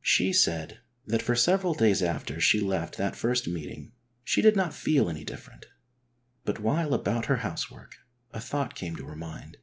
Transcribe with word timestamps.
She 0.00 0.32
said 0.32 0.78
that 1.06 1.20
for 1.20 1.36
several 1.36 1.74
days 1.74 2.02
after 2.02 2.40
she 2.40 2.58
left 2.58 2.96
that 2.96 3.14
first 3.14 3.46
meeting 3.46 3.92
she 4.24 4.40
did 4.40 4.56
not 4.56 4.72
feel 4.72 5.10
any 5.10 5.24
different, 5.24 5.66
but 6.46 6.58
while 6.60 6.94
about 6.94 7.26
her 7.26 7.36
housework 7.44 7.96
a 8.32 8.40
thought 8.40 8.74
came 8.74 8.96
to 8.96 9.04
her 9.04 9.14
mind. 9.14 9.58